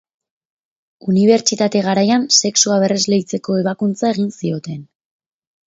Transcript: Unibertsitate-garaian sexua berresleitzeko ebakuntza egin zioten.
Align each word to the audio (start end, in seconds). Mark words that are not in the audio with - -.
Unibertsitate-garaian 1.11 2.25
sexua 2.41 2.79
berresleitzeko 2.87 3.61
ebakuntza 3.63 4.13
egin 4.17 4.35
zioten. 4.43 4.85